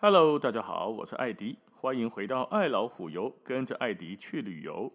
[0.00, 4.92] Hello，大家好，我是艾迪，欢迎回到爱老虎游，跟着艾迪去旅游。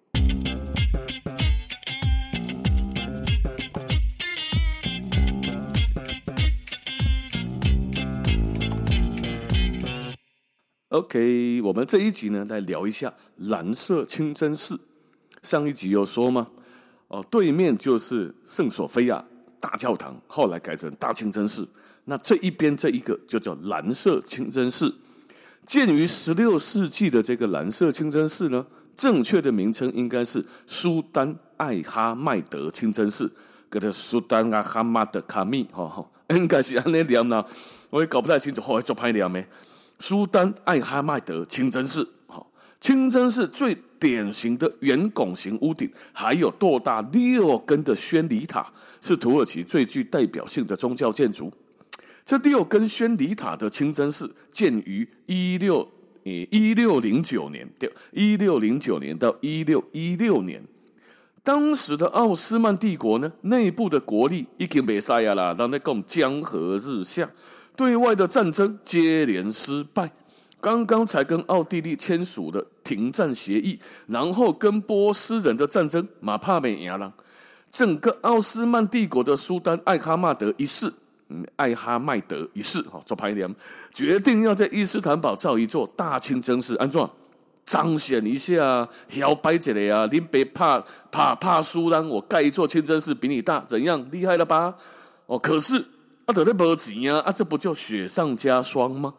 [10.87, 14.79] OK，我们这一集呢，来聊一下蓝色清真寺。
[15.41, 16.47] 上一集有说吗？
[17.09, 19.25] 哦，对面就是圣索菲亚
[19.59, 21.67] 大教堂，后来改成大清真寺。
[22.05, 24.93] 那这一边这一个就叫蓝色清真寺，
[25.65, 28.65] 建于十六世纪的这个蓝色清真寺呢，
[28.97, 33.31] 正确的名称应该是苏丹艾哈迈德清真寺，
[33.69, 37.43] 跟着苏丹艾哈马德卡密，哈哈， 应该是安那念呢，
[37.89, 39.45] 我也搞不太清楚，后来做拍念没？
[39.99, 42.51] 苏丹艾哈迈德清真寺，好，
[42.81, 51.49] 清真寺最典型的圆拱形屋顶，还有多大六根的宣礼塔，是土耳其最具代表性的宗教建筑。
[52.25, 55.87] 这六根宣礼塔的清真寺建于一六
[56.23, 60.63] 一六零九年，对，一六零九年到一六一六年。
[61.43, 67.29] 当时的奥斯曼帝国呢，内部的国力已经没啥呀啦，让那共江河日下，
[67.75, 70.09] 对外的战争接连失败。
[70.61, 73.77] 刚刚才跟奥地利签署的停战协议，
[74.07, 77.13] 然后跟波斯人的战争马帕美亚了。
[77.69, 80.93] 整个奥斯曼帝国的苏丹艾哈迈德一世。
[81.55, 83.53] 艾哈迈德一世哈做排联，
[83.93, 87.09] 决定要在伊斯坦堡造一座大清真寺，安装
[87.65, 90.07] 彰显一下，摇摆起来啊！
[90.11, 94.75] 你别怕怕怕输啦，我盖一座清真寺比你大，怎样厉害了吧？
[95.27, 95.75] 哦，可是
[96.25, 99.13] 啊，得那没钱啊，啊，这不叫雪上加霜吗？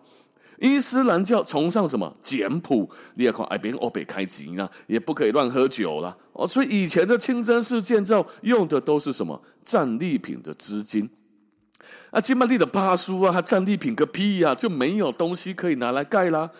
[0.60, 6.16] 伊斯兰教崇尚什么简朴，你也看哎别人欧北开钱啊，也不可以乱喝酒啦。
[6.32, 11.08] 哦，所以以前的清真寺建造用的都是什么战利品的资金。
[12.10, 16.50] 啊，金曼利的巴苏啊，战利品个屁呀，啊，就没有东西可以拿来盖啦。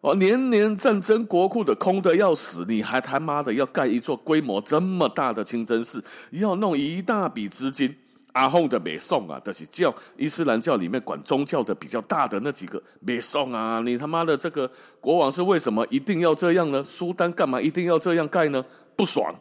[0.00, 7.96] 哦，年年战争国库的空的要死，你还他妈的要盖一座规模这么大的清真寺，要弄一大笔资金。
[8.34, 13.80] 阿訇的没送啊，就是叫伊斯兰教里面管宗教的比较大的那几个没送啊。
[13.84, 16.84] 你他妈的这个国王是为什么一定要这样呢？
[16.84, 18.64] 苏丹干嘛一定要这样盖呢？
[18.94, 19.34] 不爽。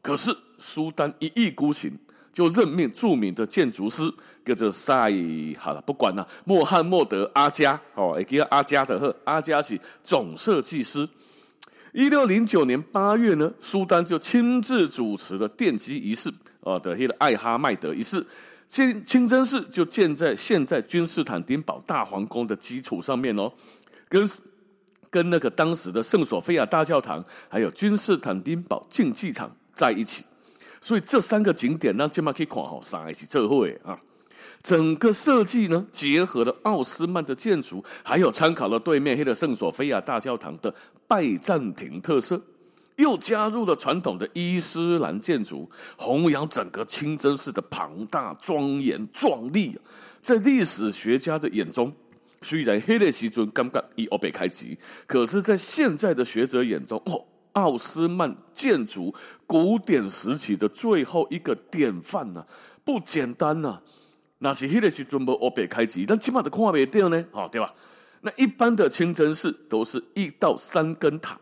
[0.00, 1.98] 可是苏丹一意孤行。
[2.34, 4.12] 就任命著名的建筑师，
[4.44, 5.08] 叫做赛，
[5.56, 11.08] 好了，不管了，穆罕默德阿加，哦，也叫阿加的赫，阿加是总设计师。
[11.92, 18.26] 一六零九年八月呢，苏丹就亲自主持了奠基仪式，哦的那个艾哈迈德仪式，
[18.68, 23.52] 清清真寺就建在现在君士坦丁堡大皇宫的基础上面哦，
[24.08, 24.28] 跟
[25.08, 30.24] 跟那个当时的圣索菲亚大教堂，还有君士坦丁堡竞技场在一起。
[30.84, 33.98] 所以这三个景点让今麦可以看好上一起这会啊，
[34.62, 40.74] 整个设计呢，结合了奥斯曼的建筑，还有参考了对面黑的圣索菲亚大教堂的
[41.08, 42.38] 拜占庭特色，
[42.96, 49.78] 又加入了传统的伊斯兰建筑，弘扬整个清真寺的庞大、庄严、壮丽。
[50.20, 51.90] 在历史学家的眼中，
[52.42, 54.76] 虽然黑的西尊刚刚已欧北开机，
[55.08, 57.24] 可是，在现在的学者眼中，哦。
[57.54, 59.12] 奥斯曼建筑
[59.46, 62.46] 古典时期的最后一个典范呢、啊，
[62.84, 63.82] 不简单呐、啊。
[64.38, 67.72] 那是迄个时阵无欧北开机，但起码都看不到呢，哦，对吧？
[68.20, 71.38] 那一般的清真寺都是一到三根塔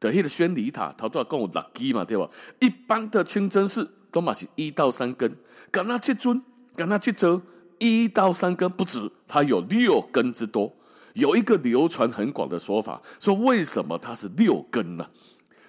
[0.00, 2.28] 的，迄个宣礼塔，头拄讲有六基嘛，对吧？
[2.60, 5.36] 一般的清真寺都嘛是一到三根，
[5.70, 6.42] 敢那七尊，
[6.74, 7.40] 敢那七座，
[7.78, 10.74] 一到三根不止，它有六根之多。
[11.16, 15.06] 有一个流传很广的说法，说为什么它是六根呢？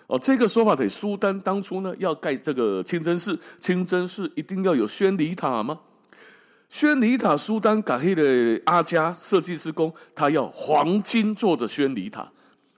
[0.07, 5.79] 哦，这个说法得苏丹当初呢要盖这个清真寺，清真寺一定要有宣礼塔吗？
[6.69, 12.29] 宣礼塔苏丹改黑的阿加设计师工，他要黄金做的宣礼塔，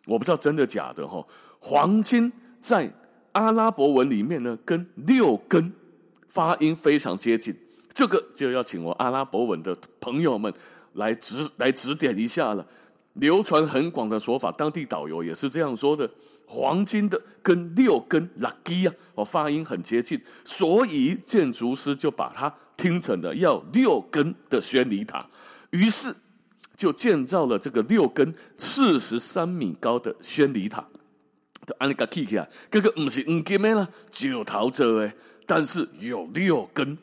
[0.06, 1.26] 我不知道真的假的哈。
[1.60, 2.32] 黄金
[2.62, 2.94] 在
[3.32, 5.74] 阿拉伯文里面呢，跟六根
[6.28, 7.56] 发音非常接近，
[7.94, 10.54] 这个就要请我阿拉伯文的朋友们
[11.00, 12.66] 来指来指点一下了。
[13.14, 16.10] 流传很广的说法，当地导游也是这样说的。
[16.46, 25.28] 黄金的跟六根 lucky 啊，哦，发音很接近，所以建筑师就把它听成了要六根的宣礼塔，
[25.72, 26.16] 于是
[26.76, 30.88] 就建造了这个六根四十三米高的宣礼塔。
[31.68, 35.14] 的安利卡 K K 啊，这个不是五根的啦，九桃者哎，
[35.46, 36.98] 但是有六根。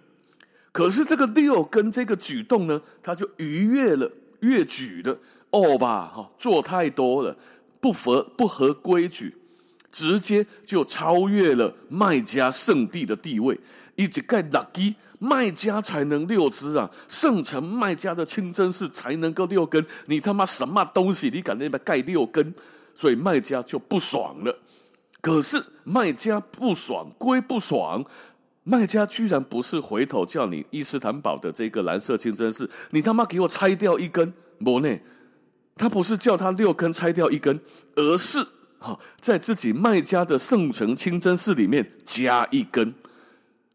[0.77, 5.19] 可是这个六根这个举动呢，他就逾越了越举的
[5.49, 7.35] 哦吧，哈，做太多了。
[7.81, 9.35] 不合不合规矩，
[9.91, 13.59] 直接就超越了卖家圣地的地位。
[13.95, 21.31] 一直盖六基卖家才能六支啊，圣城卖家的清真寺才能够六根，你他妈什么东西？
[21.33, 22.53] 你敢那边盖六根？
[22.95, 24.55] 所以卖家就不爽了。
[25.23, 28.05] 可是卖家不爽归不爽，
[28.69, 34.99] 卖家居然不是回头叫你伊斯坦堡的这个蓝色清真寺，你他妈给我拆掉一根，不呢？
[35.77, 37.57] 他不是叫他六根拆掉一根，
[37.95, 38.45] 而是
[38.81, 42.93] 哈在自己卖家的圣城清真寺里面加一根。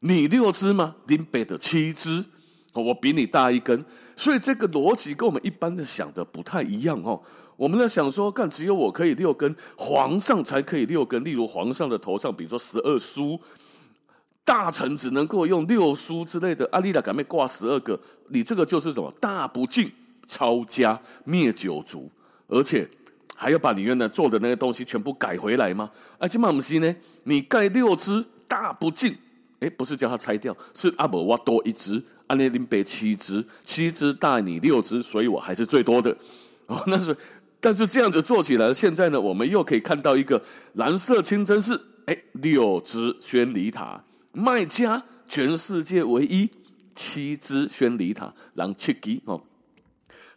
[0.01, 0.97] 你六支吗？
[1.07, 2.25] 林北的七支，
[2.73, 3.85] 我比你大一根，
[4.17, 7.21] 所以这个逻辑跟我们一般的想的不太一样哦。
[7.55, 11.23] 我们在想说，干只有我可以六根，皇上才可以六根。
[11.23, 13.39] 例如皇上的头上，比如说十二叔，
[14.43, 16.67] 大臣只能够用六书之类的。
[16.71, 17.99] 阿丽达敢没挂十二个？
[18.29, 19.11] 你这个就是什么？
[19.19, 19.91] 大不敬、
[20.27, 22.09] 抄家、灭九族，
[22.47, 22.89] 而且
[23.35, 25.89] 还要把你原来做的那些东西全部改回来吗？
[26.17, 26.95] 而且马姆西呢？
[27.23, 29.15] 你盖六支，大不敬。
[29.59, 36.17] 哎，不是叫他拆掉，是阿伯我多一只，阿内林北七只，七只大你六只，所以我还是最多的。
[36.65, 37.15] 哦，那是，
[37.59, 40.41] 但是这样子做起来，现在呢，我们又可以看到一个
[40.73, 46.49] 蓝色清真寺，哎，六只宣礼塔，卖家全世界唯一
[46.95, 49.43] 七只宣礼塔，让七吉哦。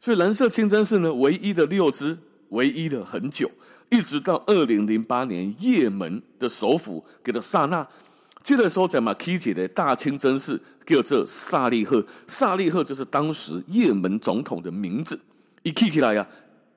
[0.01, 2.19] 所以蓝色清真寺呢，唯一的六只，
[2.51, 3.51] 唯一的很久，
[3.91, 7.87] 一直到二零零八年，也门的首府给了萨那。
[8.43, 15.19] 这个时候，在马基姐的大清真寺叫做萨利赫，萨利赫就是当时也门总统的名字。
[15.63, 16.29] 一起起来呀，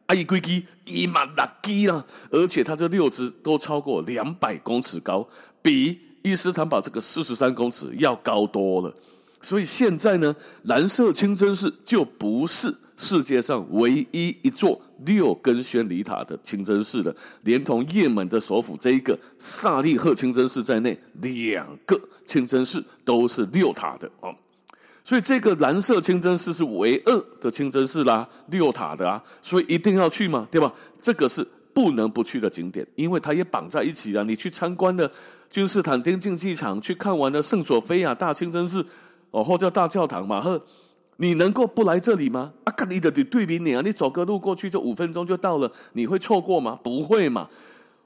[0.05, 5.27] 阿伊圭基伊玛拉基啊，而且它这六支都超过两百公尺高，
[5.61, 5.99] 比
[6.29, 8.93] 伊斯坦堡这个四十三公尺要高多了。
[9.41, 12.75] 所以现在呢，蓝色清真寺就不是。
[12.99, 21.95] 世界上唯一一座六根宣礼塔的清真寺了，连同也门的首府这一个萨利赫清真寺在内，两个
[22.25, 24.33] 清真寺都是六塔的哦。
[25.03, 30.73] 所以这个蓝色清真寺是唯二的清真寺啦，六塔的啊，所以一定要去嘛，对吧？
[30.99, 34.23] 这个是不能不去的景点，因为它也绑在一起啊。
[34.23, 35.07] 你去参观了
[35.49, 38.85] 君士坦丁竞技场，去看完了圣索菲亚大清真寺，
[39.31, 40.61] 哦，或叫大教堂嘛，呵。
[41.19, 42.53] 你能够不来这里吗？
[42.63, 46.77] 啊，看你的对比你啊，你走个路过去就五分钟就到了，你会错过吗？
[46.83, 47.49] 不会嘛。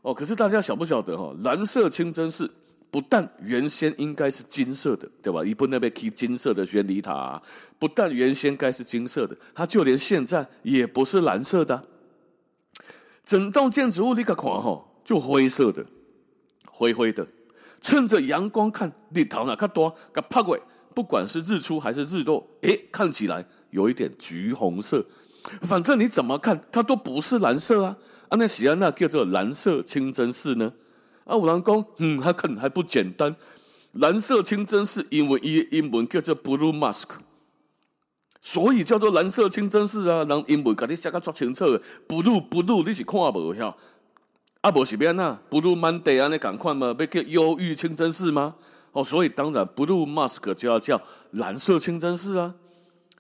[0.02, 1.36] 哦，可是大家晓不晓得哈？
[1.44, 2.50] 蓝色清真寺
[2.90, 5.44] 不但原先应该是金色的，对吧？
[5.44, 7.42] 一部那边提金色的宣礼塔，
[7.78, 11.84] 不但原先该是金色的，它就连现在也不是蓝色的。
[13.26, 15.86] 整栋建筑物你可看哈，就灰色的，
[16.82, 17.28] 灰灰的，
[17.80, 20.60] 趁着阳光看日头哪看多，给拍过。
[20.96, 25.06] 不管是日出还是日落，诶，看起来有一点橘红色。
[25.62, 27.98] 反正你怎么看，它都不是蓝色啊！
[28.30, 30.74] 啊，那喜安那叫做蓝色清真寺呢？
[31.26, 33.36] 啊，五郎公，嗯，它可能还不简单。
[33.94, 37.08] 蓝色清真寺因为英英文叫做 Blue mask，
[38.42, 40.26] 所以叫做蓝色清真寺啊。
[40.28, 41.66] 让英文给你写个足清楚
[42.08, 43.78] ，Blue Blue 你是看不晓？
[44.62, 46.96] 啊，不是变呐，Blue Monday 啊，你敢看吗？
[46.98, 48.56] 要叫忧郁清真寺吗？
[48.92, 52.54] 哦，所以当然，Blue Mosque 就要叫蓝色清真寺啊，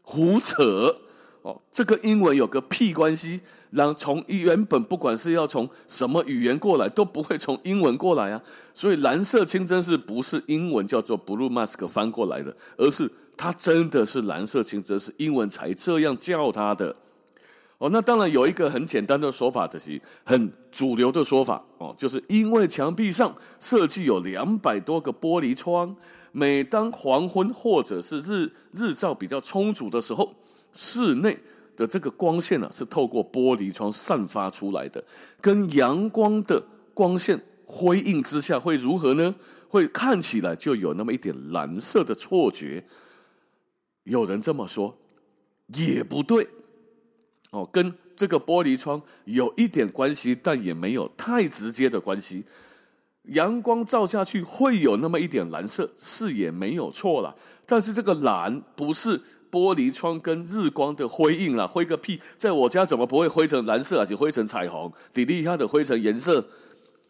[0.04, 0.98] 胡扯！
[1.42, 3.42] 哦，这个英文有个屁关系，
[3.72, 8.40] 让从原本不管是要从什么语言过来，都不会从英文过来啊。
[8.76, 16.96] 所以蓝色清真寺不是英文叫做 Blue Mask 翻过来的，而是它真的是蓝色清真寺，英文才这样叫它的。
[17.82, 25.96] 哦，那当然有一个很简单的说法，这是很主流的说法哦，就是因为墙壁上设计有两百多个玻璃窗，
[26.32, 30.32] 每当黄昏或者是日日照比较充足的时候，
[30.72, 31.36] 室内
[31.76, 35.04] 的这个光线呢、啊、是透过玻璃窗散发出来的，
[35.42, 39.34] 跟阳光的光线辉映之下会如何呢？
[39.68, 42.86] 会看起来就有那么一点蓝色的错觉。
[44.04, 44.96] 有人这么说，
[45.74, 46.48] 也不对。
[47.52, 52.46] 哦，跟这个玻璃窗有一点关系，但也没有太直接的关系。
[53.26, 57.36] 阳光照下去会有那么一点蓝色，是也没有错啦。
[57.66, 62.20] 但是这个蓝不是玻璃窗跟日光的辉映啦，辉个屁！
[62.38, 64.92] 在我家怎么不会辉成蓝色，而且辉成彩虹？
[65.14, 66.48] 底厉害的辉成颜色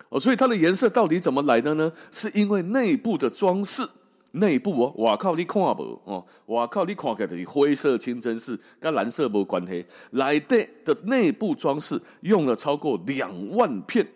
[0.10, 1.93] 哦，所以它的颜色到底怎么来的呢？
[2.12, 3.88] 是因为内部的装饰。
[4.32, 9.86] 内部哦，哇靠，你看无哦，哇靠，你看起来就是灰色清真寺，跟蓝色无关系。
[10.12, 14.08] 来的的内部装饰用了超过两万片，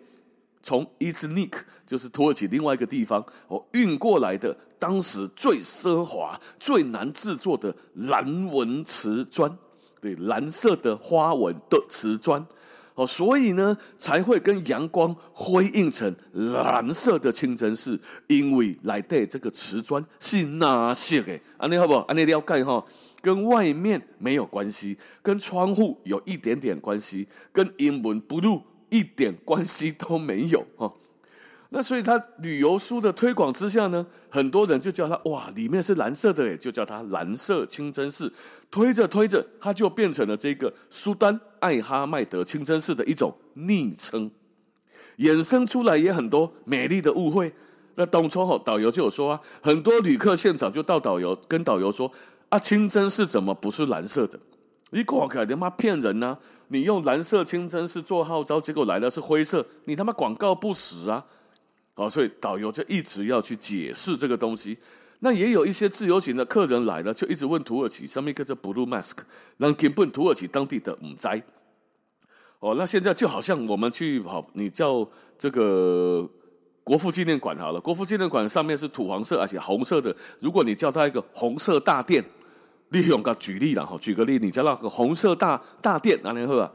[0.62, 9.58] 从伊兹尼克就是土耳其另外一个地方哦运过来的，当时最奢华、最难制作的蓝纹瓷砖，
[10.00, 12.44] 对，蓝色的花纹的瓷砖
[12.96, 21.38] 哦，所以呢才会跟阳光辉映成蓝色的清真寺，因为来的这个瓷砖是哪些的？
[21.58, 22.00] 安尼好不好？
[22.08, 22.84] 安尼了解哈，
[23.20, 30.90] 跟外面没有关系，跟窗户有一点点关系，跟英文 blue 一点关系都没有哈。
[31.76, 38.32] 那所以他旅游书的推广之下呢，很多人就叫他哇，里面是蓝色的诶，就叫他蓝色清真寺。
[38.70, 44.30] 推着推着，他就变成了这个苏丹艾哈迈德清真寺的一种昵称，
[45.18, 47.52] 衍生出来也很多美丽的误会。
[47.96, 52.10] 那当初吼导游就有说啊，很多旅客现场就到导游跟导游说
[52.48, 54.40] 啊，清真寺怎么不是蓝色的？
[54.92, 61.26] 你广告他妈骗人呢、你用蓝色清真寺做号召，结果来的是灰色，你他妈广告不实啊！
[61.98, 64.76] 好，所以导游就一直要去解释这个东西。
[65.20, 69.14] 那也有一些自由行的客人来了，就一直问土耳其上面一个叫 Blue Mask，
[69.56, 71.42] 让根本土耳其当地的唔知。
[72.58, 76.28] 哦，那现在就好像我们去好，你叫这个
[76.84, 82.22] 国父纪念馆好了，国父纪念馆上面是土黄色而且红色的，如果你叫它一个红色大殿，
[82.90, 86.70] 利用个举例了哈，举个例，你叫那个红色大大殿，哪年贺啊？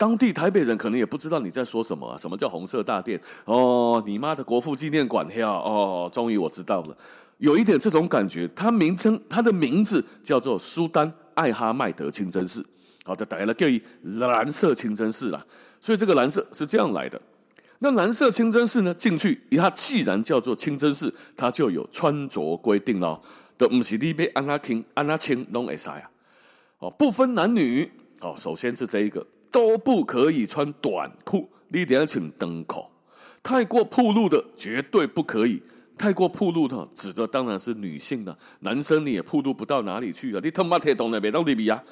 [0.00, 2.16] 当地台北人可能也不知道你在说什么啊？
[2.16, 3.20] 什么叫红色大殿？
[3.44, 5.46] 哦，你妈的国父纪念馆呀！
[5.46, 6.96] 哦，终于我知道了，
[7.36, 8.48] 有一点这种感觉。
[8.56, 12.64] 它名称，它的名字叫做苏丹艾哈迈德清真寺。
[13.04, 15.44] 好的，大家叫以蓝色清真寺啦。
[15.82, 17.20] 所以这个蓝色是这样来的。
[17.80, 18.94] 那蓝色清真寺呢？
[18.94, 23.20] 进去，它既然叫做清真寺，它就有穿着规定了。
[23.58, 26.10] 的不是你被安拉清安拉清弄会啥呀？
[26.78, 27.92] 哦，不分男女。
[28.22, 29.26] 哦，首先是这一个。
[29.50, 32.84] 都不可以穿短裤，你得要请长裤。
[33.42, 35.62] 太过暴露的绝对不可以。
[35.96, 40.40] 太过暴露的指的当然是女性的，男生你也暴露不到哪里去了。
[40.40, 41.82] 你他妈铁懂的别当利比亚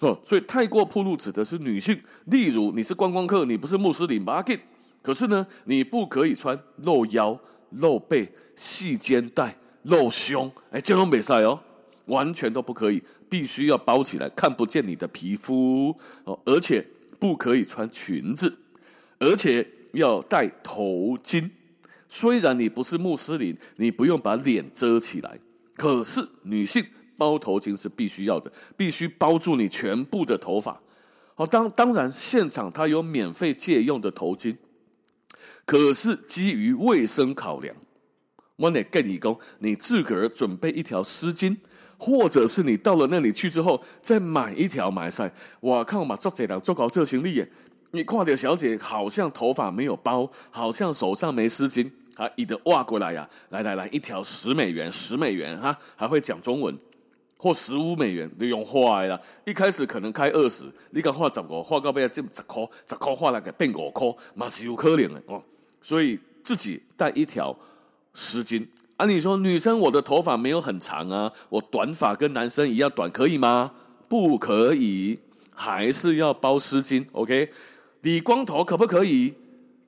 [0.00, 1.98] 哦，所以太过暴露指的是女性。
[2.26, 4.58] 例如你是观光客，你不是穆斯林，马吉。
[5.00, 7.38] 可是呢，你不可以穿露腰、
[7.70, 11.58] 露背、细肩带、露胸，哎，这种比赛哦。
[12.08, 16.86] 完全都不可以，必须要包起来，看不见你的皮肤哦，而且
[17.18, 18.58] 不可以穿裙子，
[19.18, 21.50] 而且要戴头巾。
[22.08, 25.38] 虽然你不是穆斯林，你不用把脸遮起来，
[25.76, 26.86] 可是女性
[27.16, 30.80] 包头巾是必须要的，必须包住你全部的头发。
[31.34, 34.56] 好，当当然现场它有免费借用的头巾，
[35.66, 37.76] 可是基于卫生考量，
[38.58, 41.56] 我得跟你讲，你自个儿准备一条丝巾。
[42.00, 45.32] 或者是你到了那里去之后，再买一条买菜。
[45.58, 47.50] 我看我嘛做这档做搞这行李耶。
[47.90, 56.78] 你看到小姐好像头发没有包，好像手上没丝巾啊，一的挖过来呀、啊，来来来，一条十美元，十美元哈，还会讲中文，
[57.36, 59.20] 或十五美元，你用坏了。
[59.44, 65.42] 一开始可能开二十，你敢花十个，花到尾要这么十块，十块花那个变五块，嘛是有可能的哦。
[65.82, 67.58] 所以自己带一条
[68.18, 68.66] 湿巾。
[68.96, 73.70] 啊，你说女生，我的头发没有很长啊，我短发跟男生一样短，可以吗？
[74.08, 75.20] 不可以，
[75.54, 77.06] 还是要包湿巾。
[77.12, 77.48] OK，
[78.00, 79.34] 理光头可不可以？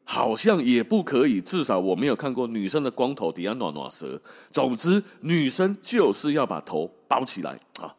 [0.04, 4.20] 好像也不可以，至少我没有看过女生的光头底下暖暖舌。
[4.52, 7.94] 总之，女生就是要把头包起来啊。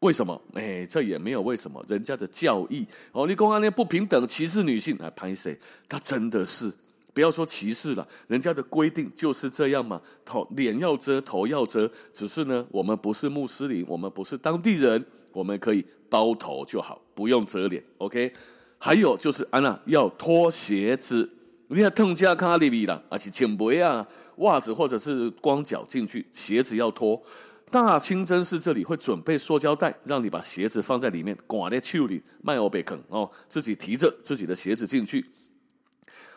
[0.00, 0.40] 为什么？
[0.54, 5.58] 哎，这也没有为什么，人家的教义哦，你公安那不平等，歧视女性，来拍谁？
[5.88, 6.72] 他真的是。
[7.14, 10.02] 不要说歧视了，人家的规定就是这样嘛。
[10.24, 17.82] 头脸要遮，头要遮，只是呢，我们不是穆斯林，我们不是当地人，我们可以包头就好，不用遮脸。
[17.96, 18.30] OK。
[18.76, 21.30] 还有就是安娜要脱鞋子，
[21.68, 24.06] 你看邓家卡里比啦，而且请不要，
[24.38, 27.22] 袜子或者是光脚进去，鞋子要脱。
[27.70, 35.24] 大清真寺这里会准备塑胶袋，让你把鞋子放在里面，挂在袖里，卖欧贝肯哦，自己提着自己的鞋子进去。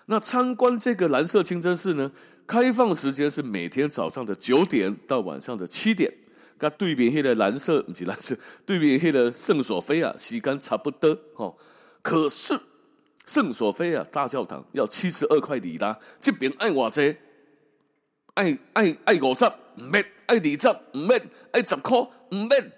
[0.07, 2.11] 那参观这个蓝色清真寺呢？
[2.45, 6.13] 开放时间是每天早上的九点到晚上的七点。
[6.57, 8.35] 跟对面黑的蓝色不是蓝色，
[8.65, 11.55] 对面黑的圣索菲亚时间差不多哦。
[12.01, 12.59] 可是
[13.27, 17.15] 圣索菲亚大教堂要七十二块里拉，这边爱我这，
[18.33, 22.71] 爱爱爱五十唔免，爱二十唔免，爱十块唔免。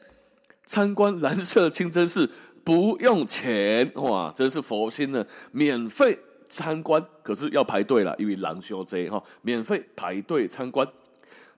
[0.66, 2.30] 参观蓝色清真寺
[2.66, 6.20] 不用钱哇，真是佛心呢，免费。
[6.50, 10.86] 参观可是要排队了，因为狼修贼哈，免费排队参观。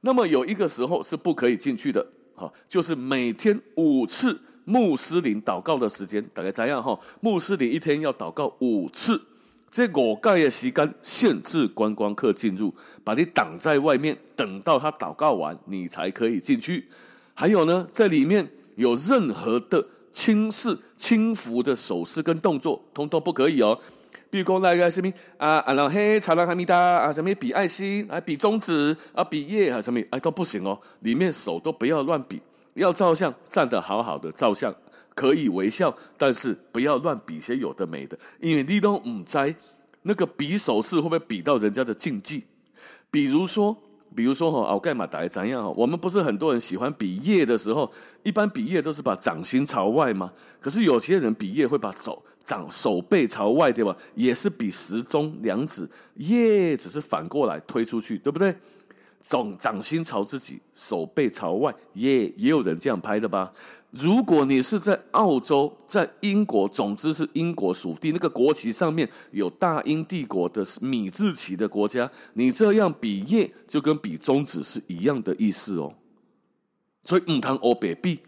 [0.02, 2.06] 那么有一个时候是不可以进去的，
[2.36, 7.00] 哈，就是每天五次穆斯林祷告的时间，大概怎样哈？
[7.22, 9.22] 穆斯林一天要祷告五次，
[9.70, 16.88] 这五盖的时间限制观光客进入，把你挡在外面，等到他祷告完，你才可以进去。
[17.34, 23.80] 还有呢，在里面有任何的轻视、轻浮的手势跟动作，通通不可以哦。
[24.30, 30.80] 比如说那个什么啊啊，然后嘿，查拉哈密达啊，什么比爱心啊，比中指啊，比耶啊，什么哎都不行哦。
[31.02, 32.42] 里面手都不要乱比，
[32.76, 34.74] 要照相站得好好的照相，
[35.14, 39.56] 可以微笑，但是不要乱比些有的没的，因为你都唔知
[40.04, 42.46] 那个比手势会不会比到人家的禁忌。
[43.12, 43.78] 比如说，
[44.16, 45.72] 比如说哈，奥盖马达怎样？
[45.76, 47.92] 我们不是很多人喜欢比耶的时候，
[48.24, 50.32] 一般比耶都是把掌心朝外吗？
[50.60, 52.24] 可是有些人比耶会把手。
[52.44, 53.96] 掌手背朝外，对吧？
[54.16, 58.56] 也是比时钟两指，耶，只是反过来推出去，对不对？
[59.22, 63.54] 掌掌心朝自己，手背朝外，耶，也有人这样拍的吧？
[63.92, 75.94] 如果你是在澳洲，在英国，总之是英国属地，那个国旗上面有大英帝国的米字旗的国家，你这样比耶，就跟比中指是一样的意思哦。
[77.04, 78.22] 所以唔通欧北比。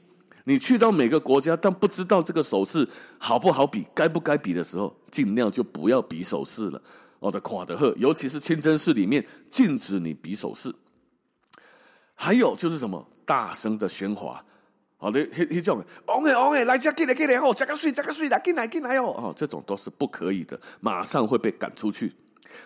[0.46, 6.82] 你去到每个国家，但不知道这个手势好不好比，该不该比的时候，尽量就不要比手势了。
[7.20, 10.76] 我的夸德赫，尤其是清真寺里面禁止你比手势。
[12.14, 14.44] 还有就是什么大声的喧哗，
[14.98, 22.12] 好的，这种，OK OK，来，进来进来哦，加个水，加个水的，进来进来哦，哦，这种都是不可以的，马上会被赶出去。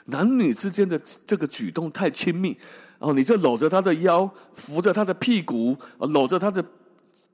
[0.06, 2.58] 男女之间的这个举动太亲密，
[2.98, 6.66] 哦，你就搂着他的腰，扶着他的屁股，搂着他的。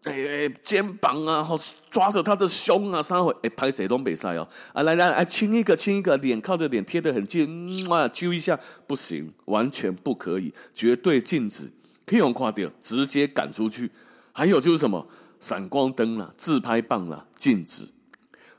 [0.04, 1.58] 哎哎，肩膀啊，好
[1.90, 4.48] 抓着他的胸啊，三回哎，拍谁都没赛哦。
[4.74, 11.72] 啊，来来，来亲一个，亲一个，脸靠着脸贴得很近，哇，揪一下不行，完全不可以，绝对禁止，
[12.06, 13.92] 可以用夸掉，直接赶出去。
[14.34, 15.08] 还有就是什么，
[15.40, 17.88] 闪光灯啦、自拍棒啦，禁止。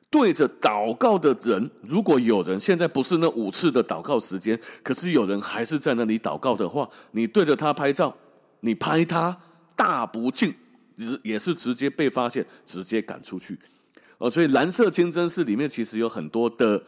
[0.08, 8.16] 对着祷告的人，如果有人现在不是那五次的祷告时间，可是有人还是在那里祷告的话，你对着他拍照，
[8.60, 9.36] 你拍他
[9.76, 10.54] 大不敬。
[11.22, 13.58] 也是直接被发现，直接赶出去，
[14.18, 16.82] 哦，所以蓝色清真寺里面其实有很多的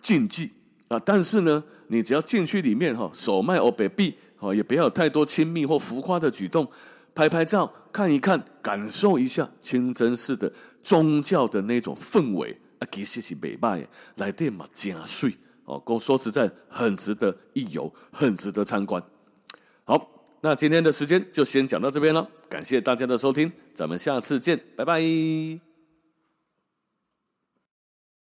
[0.00, 0.52] 禁忌
[0.88, 6.70] 啊，但是呢，你只要进去里面哈，手迈欧北壁，哦，也不要有太多亲密或浮夸的举动，
[7.14, 10.52] 拍拍照，看一看，感受一下清真寺的
[10.82, 13.86] 宗教的那种氛围啊，其实是美败
[14.16, 15.34] 来电嘛加税
[15.66, 19.02] 哦，说实在很值得一游，很值得参观，
[19.84, 20.16] 好。
[20.42, 25.69] 那今天的时间就先讲到这边了，感谢大家的收听，咱们下次见，拜拜。